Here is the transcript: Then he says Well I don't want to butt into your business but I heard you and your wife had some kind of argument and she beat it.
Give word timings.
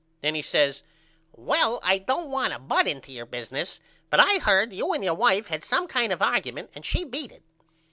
Then 0.21 0.33
he 0.33 0.41
says 0.41 0.81
Well 1.31 1.79
I 1.83 1.99
don't 1.99 2.31
want 2.31 2.53
to 2.53 2.57
butt 2.57 2.87
into 2.87 3.11
your 3.11 3.27
business 3.27 3.79
but 4.09 4.19
I 4.19 4.39
heard 4.39 4.73
you 4.73 4.93
and 4.93 5.03
your 5.03 5.13
wife 5.13 5.49
had 5.49 5.63
some 5.63 5.85
kind 5.87 6.11
of 6.11 6.23
argument 6.23 6.71
and 6.73 6.83
she 6.83 7.03
beat 7.03 7.31
it. 7.31 7.43